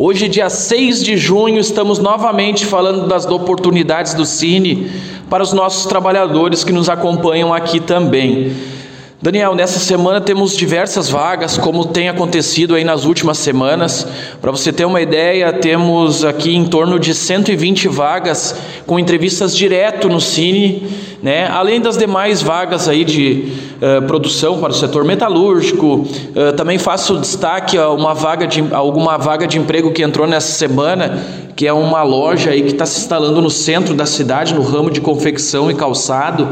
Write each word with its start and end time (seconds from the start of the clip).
Hoje, 0.00 0.28
dia 0.28 0.48
6 0.48 1.02
de 1.02 1.16
junho, 1.16 1.58
estamos 1.58 1.98
novamente 1.98 2.64
falando 2.64 3.08
das 3.08 3.26
oportunidades 3.26 4.14
do 4.14 4.24
Cine 4.24 4.88
para 5.28 5.42
os 5.42 5.52
nossos 5.52 5.86
trabalhadores 5.86 6.62
que 6.62 6.72
nos 6.72 6.88
acompanham 6.88 7.52
aqui 7.52 7.80
também. 7.80 8.52
Daniel, 9.20 9.52
nessa 9.52 9.80
semana 9.80 10.20
temos 10.20 10.56
diversas 10.56 11.08
vagas, 11.08 11.58
como 11.58 11.84
tem 11.84 12.08
acontecido 12.08 12.76
aí 12.76 12.84
nas 12.84 13.04
últimas 13.04 13.36
semanas. 13.38 14.06
Para 14.40 14.52
você 14.52 14.72
ter 14.72 14.84
uma 14.84 15.00
ideia, 15.00 15.52
temos 15.52 16.24
aqui 16.24 16.54
em 16.54 16.64
torno 16.64 17.00
de 17.00 17.12
120 17.12 17.88
vagas 17.88 18.54
com 18.86 18.96
entrevistas 18.96 19.56
direto 19.56 20.08
no 20.08 20.20
Cine, 20.20 20.86
né? 21.20 21.48
Além 21.48 21.80
das 21.80 21.98
demais 21.98 22.40
vagas 22.40 22.88
aí 22.88 23.04
de 23.04 23.54
uh, 23.82 24.06
produção 24.06 24.60
para 24.60 24.70
o 24.70 24.74
setor 24.74 25.04
metalúrgico. 25.04 25.96
Uh, 25.96 26.52
também 26.56 26.78
faço 26.78 27.18
destaque 27.18 27.76
a 27.76 27.90
uma 27.90 28.14
vaga 28.14 28.46
de 28.46 28.64
alguma 28.70 29.16
vaga 29.16 29.48
de 29.48 29.58
emprego 29.58 29.90
que 29.90 30.04
entrou 30.04 30.28
nessa 30.28 30.52
semana, 30.52 31.18
que 31.56 31.66
é 31.66 31.72
uma 31.72 32.04
loja 32.04 32.50
aí 32.50 32.62
que 32.62 32.70
está 32.70 32.86
se 32.86 33.00
instalando 33.00 33.42
no 33.42 33.50
centro 33.50 33.94
da 33.94 34.06
cidade, 34.06 34.54
no 34.54 34.62
ramo 34.62 34.92
de 34.92 35.00
confecção 35.00 35.68
e 35.68 35.74
calçado 35.74 36.50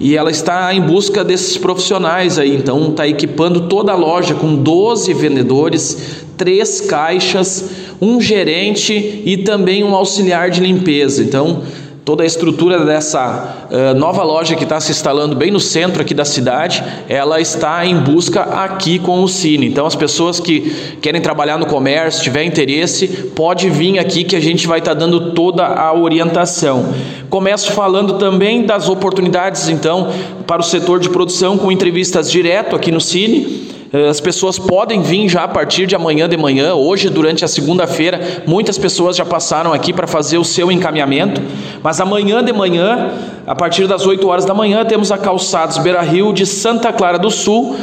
e 0.00 0.16
ela 0.16 0.30
está 0.30 0.74
em 0.74 0.80
busca 0.80 1.24
desses 1.24 1.56
profissionais 1.56 2.38
aí, 2.38 2.54
então 2.54 2.90
está 2.90 3.06
equipando 3.06 3.62
toda 3.68 3.92
a 3.92 3.96
loja 3.96 4.34
com 4.34 4.54
12 4.56 5.12
vendedores, 5.14 6.24
três 6.36 6.80
caixas, 6.80 7.70
um 8.00 8.20
gerente 8.20 9.22
e 9.24 9.38
também 9.38 9.84
um 9.84 9.94
auxiliar 9.94 10.50
de 10.50 10.60
limpeza. 10.60 11.22
Então 11.22 11.62
toda 12.04 12.22
a 12.22 12.26
estrutura 12.26 12.84
dessa 12.84 13.66
uh, 13.70 13.98
nova 13.98 14.22
loja 14.22 14.54
que 14.54 14.64
está 14.64 14.78
se 14.78 14.92
instalando 14.92 15.34
bem 15.34 15.50
no 15.50 15.58
centro 15.58 16.02
aqui 16.02 16.12
da 16.12 16.24
cidade, 16.24 16.84
ela 17.08 17.40
está 17.40 17.84
em 17.86 17.96
busca 17.96 18.42
aqui 18.42 18.98
com 18.98 19.22
o 19.22 19.28
Cine. 19.28 19.66
Então, 19.66 19.86
as 19.86 19.96
pessoas 19.96 20.38
que 20.38 20.96
querem 21.00 21.20
trabalhar 21.20 21.58
no 21.58 21.64
comércio, 21.64 22.22
tiver 22.22 22.44
interesse, 22.44 23.08
pode 23.34 23.70
vir 23.70 23.98
aqui 23.98 24.22
que 24.22 24.36
a 24.36 24.40
gente 24.40 24.66
vai 24.66 24.80
estar 24.80 24.92
tá 24.92 25.00
dando 25.00 25.32
toda 25.32 25.64
a 25.64 25.94
orientação. 25.94 26.94
Começo 27.30 27.72
falando 27.72 28.18
também 28.18 28.66
das 28.66 28.88
oportunidades, 28.88 29.68
então, 29.70 30.12
para 30.46 30.60
o 30.60 30.64
setor 30.64 31.00
de 31.00 31.08
produção 31.08 31.56
com 31.56 31.72
entrevistas 31.72 32.30
direto 32.30 32.76
aqui 32.76 32.92
no 32.92 33.00
Cine. 33.00 33.73
Eh, 33.94 34.08
as 34.08 34.20
pessoas 34.20 34.58
podem 34.58 35.02
vir 35.02 35.28
já 35.28 35.44
a 35.44 35.48
partir 35.48 35.86
de 35.86 35.94
amanhã 35.94 36.28
de 36.28 36.36
manhã, 36.36 36.74
hoje 36.74 37.08
durante 37.08 37.44
a 37.44 37.48
segunda-feira, 37.48 38.42
muitas 38.44 38.76
pessoas 38.76 39.14
já 39.14 39.24
passaram 39.24 39.72
aqui 39.72 39.92
para 39.92 40.08
fazer 40.08 40.36
o 40.36 40.42
seu 40.42 40.72
encaminhamento, 40.72 41.40
mas 41.80 42.00
amanhã 42.00 42.42
de 42.42 42.52
manhã, 42.52 43.12
a 43.46 43.54
partir 43.54 43.86
das 43.86 44.04
8 44.04 44.26
horas 44.26 44.44
da 44.44 44.52
manhã, 44.52 44.84
temos 44.84 45.12
a 45.12 45.18
Calçados 45.18 45.78
Beira 45.78 46.02
Rio 46.02 46.32
de 46.32 46.44
Santa 46.44 46.92
Clara 46.92 47.20
do 47.20 47.30
Sul, 47.30 47.76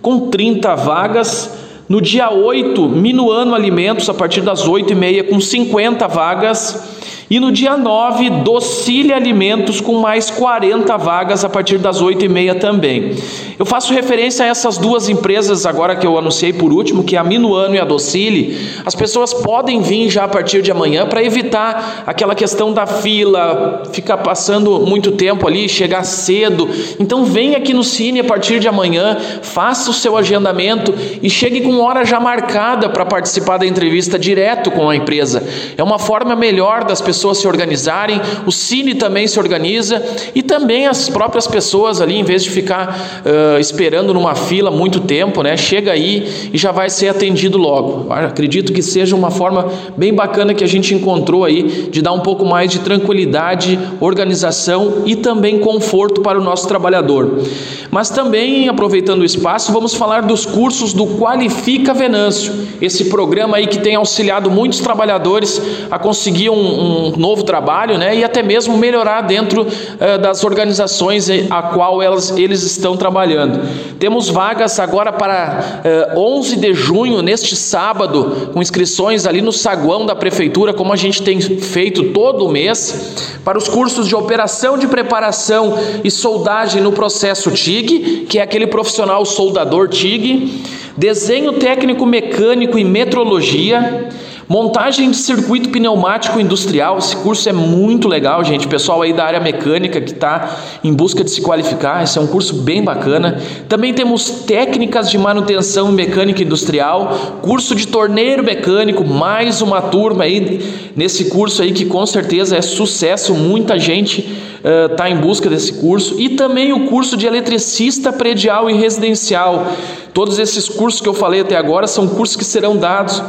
com 0.00 0.30
30 0.30 0.74
vagas. 0.74 1.58
No 1.86 2.00
dia 2.00 2.30
8, 2.30 2.88
Minuano 2.88 3.54
Alimentos, 3.54 4.08
a 4.08 4.14
partir 4.14 4.40
das 4.40 4.66
8 4.66 4.92
e 4.92 4.96
meia, 4.96 5.24
com 5.24 5.38
50 5.38 6.08
vagas. 6.08 6.97
E 7.30 7.38
no 7.38 7.52
dia 7.52 7.76
9, 7.76 8.30
Docile 8.42 9.12
Alimentos 9.12 9.82
com 9.82 10.00
mais 10.00 10.30
40 10.30 10.96
vagas 10.96 11.44
a 11.44 11.48
partir 11.48 11.76
das 11.76 12.00
8 12.00 12.24
e 12.24 12.28
meia 12.28 12.54
também. 12.54 13.14
Eu 13.58 13.66
faço 13.66 13.92
referência 13.92 14.46
a 14.46 14.48
essas 14.48 14.78
duas 14.78 15.10
empresas 15.10 15.66
agora 15.66 15.94
que 15.94 16.06
eu 16.06 16.16
anunciei 16.16 16.54
por 16.54 16.72
último, 16.72 17.04
que 17.04 17.16
é 17.16 17.18
a 17.18 17.24
Minuano 17.24 17.74
e 17.74 17.78
a 17.78 17.84
Docile. 17.84 18.56
As 18.86 18.94
pessoas 18.94 19.34
podem 19.34 19.82
vir 19.82 20.08
já 20.08 20.24
a 20.24 20.28
partir 20.28 20.62
de 20.62 20.70
amanhã 20.70 21.06
para 21.06 21.22
evitar 21.22 22.04
aquela 22.06 22.34
questão 22.34 22.72
da 22.72 22.86
fila, 22.86 23.82
ficar 23.92 24.18
passando 24.18 24.86
muito 24.86 25.12
tempo 25.12 25.46
ali, 25.46 25.68
chegar 25.68 26.04
cedo. 26.04 26.66
Então 26.98 27.26
vem 27.26 27.56
aqui 27.56 27.74
no 27.74 27.84
Cine 27.84 28.20
a 28.20 28.24
partir 28.24 28.58
de 28.58 28.68
amanhã, 28.68 29.18
faça 29.42 29.90
o 29.90 29.94
seu 29.94 30.16
agendamento 30.16 30.94
e 31.22 31.28
chegue 31.28 31.60
com 31.60 31.78
hora 31.80 32.06
já 32.06 32.18
marcada 32.18 32.88
para 32.88 33.04
participar 33.04 33.58
da 33.58 33.66
entrevista 33.66 34.18
direto 34.18 34.70
com 34.70 34.88
a 34.88 34.96
empresa. 34.96 35.46
É 35.76 35.82
uma 35.82 35.98
forma 35.98 36.34
melhor 36.34 36.84
das 36.84 37.02
pessoas 37.02 37.17
pessoas 37.18 37.38
se 37.38 37.48
organizarem, 37.48 38.20
o 38.46 38.52
Cine 38.52 38.94
também 38.94 39.26
se 39.26 39.40
organiza 39.40 40.00
e 40.36 40.40
também 40.40 40.86
as 40.86 41.08
próprias 41.08 41.48
pessoas 41.48 42.00
ali, 42.00 42.14
em 42.14 42.22
vez 42.22 42.44
de 42.44 42.50
ficar 42.50 43.22
uh, 43.26 43.58
esperando 43.58 44.14
numa 44.14 44.36
fila 44.36 44.70
muito 44.70 45.00
tempo, 45.00 45.42
né, 45.42 45.56
chega 45.56 45.90
aí 45.90 46.28
e 46.52 46.56
já 46.56 46.70
vai 46.70 46.88
ser 46.88 47.08
atendido 47.08 47.58
logo. 47.58 48.12
Acredito 48.12 48.72
que 48.72 48.82
seja 48.82 49.16
uma 49.16 49.32
forma 49.32 49.66
bem 49.96 50.14
bacana 50.14 50.54
que 50.54 50.62
a 50.62 50.68
gente 50.68 50.94
encontrou 50.94 51.44
aí 51.44 51.88
de 51.90 52.00
dar 52.00 52.12
um 52.12 52.20
pouco 52.20 52.44
mais 52.44 52.70
de 52.70 52.78
tranquilidade, 52.78 53.76
organização 53.98 55.02
e 55.04 55.16
também 55.16 55.58
conforto 55.58 56.20
para 56.20 56.38
o 56.38 56.44
nosso 56.44 56.68
trabalhador. 56.68 57.42
Mas 57.90 58.10
também, 58.10 58.68
aproveitando 58.68 59.22
o 59.22 59.24
espaço, 59.24 59.72
vamos 59.72 59.94
falar 59.94 60.20
dos 60.20 60.44
cursos 60.44 60.92
do 60.92 61.06
Qualifica 61.06 61.94
Venâncio, 61.94 62.52
esse 62.80 63.06
programa 63.06 63.56
aí 63.56 63.66
que 63.66 63.78
tem 63.78 63.94
auxiliado 63.96 64.50
muitos 64.50 64.80
trabalhadores 64.80 65.60
a 65.90 65.98
conseguir 65.98 66.50
um, 66.50 67.07
um 67.07 67.07
um 67.08 67.16
novo 67.16 67.42
trabalho, 67.42 67.96
né, 67.98 68.16
e 68.16 68.24
até 68.24 68.42
mesmo 68.42 68.76
melhorar 68.76 69.22
dentro 69.22 69.62
uh, 69.62 70.18
das 70.20 70.44
organizações 70.44 71.28
a 71.50 71.62
qual 71.62 72.02
elas, 72.02 72.36
eles 72.36 72.62
estão 72.62 72.96
trabalhando. 72.96 73.60
Temos 73.98 74.28
vagas 74.28 74.78
agora 74.78 75.12
para 75.12 75.80
uh, 75.84 75.88
eh, 75.88 76.14
11 76.16 76.56
de 76.56 76.74
junho, 76.74 77.22
neste 77.22 77.56
sábado, 77.56 78.50
com 78.52 78.62
inscrições 78.62 79.26
ali 79.26 79.40
no 79.40 79.52
saguão 79.52 80.06
da 80.06 80.14
prefeitura, 80.14 80.72
como 80.72 80.92
a 80.92 80.96
gente 80.96 81.22
tem 81.22 81.40
feito 81.40 82.04
todo 82.12 82.48
mês, 82.48 83.38
para 83.44 83.58
os 83.58 83.68
cursos 83.68 84.06
de 84.06 84.14
operação 84.14 84.78
de 84.78 84.86
preparação 84.86 85.78
e 86.04 86.10
soldagem 86.10 86.82
no 86.82 86.92
processo 86.92 87.50
TIG, 87.50 88.26
que 88.28 88.38
é 88.38 88.42
aquele 88.42 88.66
profissional 88.66 89.24
soldador 89.24 89.88
TIG, 89.88 90.62
desenho 90.96 91.54
técnico 91.54 92.04
mecânico 92.04 92.78
e 92.78 92.84
metrologia, 92.84 94.08
Montagem 94.48 95.10
de 95.10 95.16
circuito 95.18 95.68
pneumático 95.68 96.40
industrial, 96.40 96.96
esse 96.96 97.14
curso 97.16 97.46
é 97.50 97.52
muito 97.52 98.08
legal, 98.08 98.42
gente. 98.42 98.66
Pessoal 98.66 99.02
aí 99.02 99.12
da 99.12 99.22
área 99.22 99.38
mecânica 99.38 100.00
que 100.00 100.12
está 100.12 100.56
em 100.82 100.90
busca 100.90 101.22
de 101.22 101.30
se 101.30 101.42
qualificar, 101.42 102.02
esse 102.02 102.16
é 102.16 102.20
um 102.20 102.26
curso 102.26 102.54
bem 102.62 102.82
bacana. 102.82 103.38
Também 103.68 103.92
temos 103.92 104.30
técnicas 104.46 105.10
de 105.10 105.18
manutenção 105.18 105.92
mecânica 105.92 106.42
industrial, 106.42 107.40
curso 107.42 107.74
de 107.74 107.88
torneiro 107.88 108.42
mecânico, 108.42 109.04
mais 109.04 109.60
uma 109.60 109.82
turma 109.82 110.24
aí 110.24 110.90
nesse 110.96 111.26
curso 111.26 111.60
aí 111.60 111.70
que 111.70 111.84
com 111.84 112.06
certeza 112.06 112.56
é 112.56 112.62
sucesso, 112.62 113.34
muita 113.34 113.78
gente 113.78 114.34
está 114.64 115.04
uh, 115.04 115.08
em 115.08 115.16
busca 115.16 115.50
desse 115.50 115.74
curso. 115.74 116.18
E 116.18 116.30
também 116.30 116.72
o 116.72 116.86
curso 116.86 117.18
de 117.18 117.26
eletricista 117.26 118.10
predial 118.10 118.70
e 118.70 118.72
residencial. 118.72 119.66
Todos 120.14 120.38
esses 120.38 120.70
cursos 120.70 121.02
que 121.02 121.08
eu 121.08 121.12
falei 121.12 121.42
até 121.42 121.54
agora 121.54 121.86
são 121.86 122.08
cursos 122.08 122.34
que 122.34 122.44
serão 122.46 122.78
dados 122.78 123.22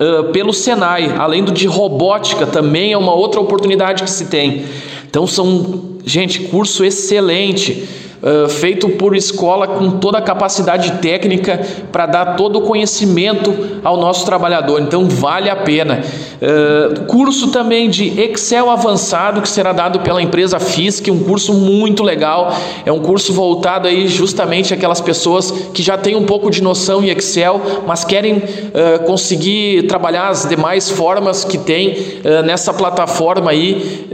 uh, 0.00 0.32
pelo 0.32 0.52
Senai, 0.52 1.14
além 1.18 1.44
do 1.44 1.52
de 1.52 1.66
robótica, 1.66 2.46
também 2.46 2.92
é 2.92 2.98
uma 2.98 3.14
outra 3.14 3.40
oportunidade 3.40 4.02
que 4.02 4.10
se 4.10 4.26
tem. 4.26 4.64
Então 5.08 5.26
são, 5.26 5.98
gente, 6.04 6.40
curso 6.40 6.84
excelente 6.84 7.88
uh, 8.24 8.48
feito 8.48 8.88
por 8.88 9.14
escola 9.14 9.66
com 9.68 9.90
toda 9.98 10.18
a 10.18 10.22
capacidade 10.22 10.92
técnica 11.02 11.60
para 11.92 12.06
dar 12.06 12.36
todo 12.36 12.58
o 12.58 12.62
conhecimento 12.62 13.54
ao 13.84 13.98
nosso 13.98 14.24
trabalhador. 14.24 14.80
Então 14.80 15.08
vale 15.08 15.50
a 15.50 15.56
pena. 15.56 16.02
Uh, 16.40 17.04
curso 17.06 17.48
também 17.48 17.90
de 17.90 18.18
Excel 18.20 18.70
avançado 18.70 19.42
que 19.42 19.48
será 19.48 19.72
dado 19.72 20.00
pela 20.00 20.22
empresa 20.22 20.58
FISC, 20.58 21.10
um 21.10 21.22
curso 21.22 21.52
muito 21.52 22.02
legal. 22.02 22.54
É 22.86 22.92
um 22.92 23.00
curso 23.00 23.32
voltado 23.32 23.86
aí 23.86 24.08
justamente 24.08 24.72
àquelas 24.72 25.00
pessoas 25.00 25.50
que 25.72 25.82
já 25.82 25.98
têm 25.98 26.16
um 26.16 26.24
pouco 26.24 26.50
de 26.50 26.62
noção 26.62 27.04
em 27.04 27.10
Excel, 27.10 27.60
mas 27.86 28.04
querem 28.04 28.36
uh, 28.36 29.04
conseguir 29.04 29.86
trabalhar 29.86 30.28
as 30.28 30.48
demais 30.48 30.90
formas 30.90 31.44
que 31.44 31.58
tem 31.58 32.14
nessa 32.44 32.72
plataforma 32.72 33.50
aí 33.50 34.06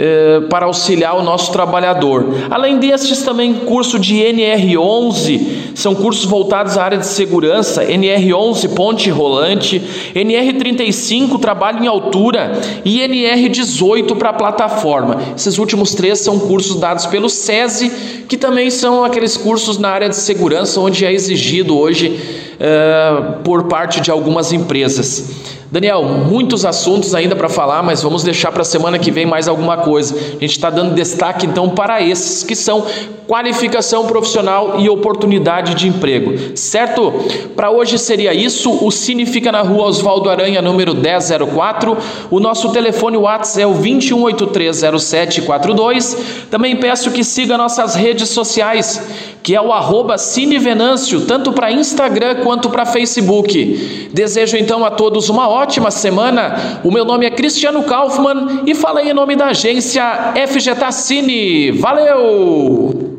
para 0.48 0.66
auxiliar 0.66 1.16
o 1.16 1.22
nosso 1.22 1.52
trabalhador. 1.52 2.26
Além 2.50 2.78
destes 2.78 3.22
também 3.22 3.54
curso 3.54 3.99
de 4.00 4.16
NR11, 4.16 5.40
são 5.74 5.94
cursos 5.94 6.24
voltados 6.24 6.76
à 6.76 6.84
área 6.84 6.98
de 6.98 7.06
segurança, 7.06 7.84
NR11 7.84 8.74
ponte 8.74 9.10
rolante, 9.10 9.80
NR35 10.14 11.38
trabalho 11.38 11.84
em 11.84 11.86
altura 11.86 12.52
e 12.84 13.00
NR18 13.00 14.16
para 14.16 14.32
plataforma. 14.32 15.20
Esses 15.36 15.58
últimos 15.58 15.94
três 15.94 16.18
são 16.20 16.38
cursos 16.38 16.80
dados 16.80 17.06
pelo 17.06 17.28
SESI, 17.28 17.90
que 18.28 18.36
também 18.36 18.70
são 18.70 19.04
aqueles 19.04 19.36
cursos 19.36 19.78
na 19.78 19.90
área 19.90 20.08
de 20.08 20.16
segurança 20.16 20.80
onde 20.80 21.04
é 21.04 21.12
exigido 21.12 21.78
hoje 21.78 22.18
uh, 22.60 23.42
por 23.42 23.64
parte 23.64 24.00
de 24.00 24.10
algumas 24.10 24.52
empresas. 24.52 25.59
Daniel, 25.70 26.02
muitos 26.02 26.64
assuntos 26.64 27.14
ainda 27.14 27.36
para 27.36 27.48
falar, 27.48 27.80
mas 27.80 28.02
vamos 28.02 28.24
deixar 28.24 28.50
para 28.50 28.62
a 28.62 28.64
semana 28.64 28.98
que 28.98 29.12
vem 29.12 29.24
mais 29.24 29.46
alguma 29.46 29.76
coisa. 29.76 30.16
A 30.16 30.40
gente 30.40 30.50
está 30.50 30.68
dando 30.68 30.94
destaque 30.94 31.46
então 31.46 31.68
para 31.68 32.02
esses 32.02 32.42
que 32.42 32.56
são 32.56 32.84
qualificação 33.28 34.04
profissional 34.06 34.80
e 34.80 34.90
oportunidade 34.90 35.76
de 35.76 35.86
emprego. 35.86 36.56
Certo? 36.56 37.12
Para 37.54 37.70
hoje 37.70 37.96
seria 37.98 38.34
isso. 38.34 38.84
O 38.84 38.90
Cine 38.90 39.24
fica 39.24 39.52
na 39.52 39.60
rua 39.60 39.84
Oswaldo 39.84 40.28
Aranha, 40.28 40.60
número 40.60 40.96
1004. 40.96 41.96
O 42.28 42.40
nosso 42.40 42.72
telefone 42.72 43.16
WhatsApp 43.16 43.62
é 43.62 43.66
o 43.68 43.74
21830742. 43.74 46.18
Também 46.50 46.74
peço 46.74 47.12
que 47.12 47.22
siga 47.22 47.56
nossas 47.56 47.94
redes 47.94 48.30
sociais 48.30 49.29
que 49.42 49.54
é 49.54 49.60
o 49.60 49.72
arroba 49.72 50.18
Cinevenâncio, 50.18 51.22
tanto 51.22 51.52
para 51.52 51.72
Instagram 51.72 52.36
quanto 52.42 52.70
para 52.70 52.86
Facebook. 52.86 54.08
Desejo 54.12 54.56
então 54.56 54.84
a 54.84 54.90
todos 54.90 55.28
uma 55.28 55.48
ótima 55.48 55.90
semana. 55.90 56.80
O 56.84 56.90
meu 56.90 57.04
nome 57.04 57.26
é 57.26 57.30
Cristiano 57.30 57.82
Kaufmann 57.82 58.62
e 58.66 58.74
falei 58.74 59.10
em 59.10 59.14
nome 59.14 59.36
da 59.36 59.46
agência 59.46 60.34
FGTA 60.46 60.92
Cine. 60.92 61.72
Valeu! 61.72 63.09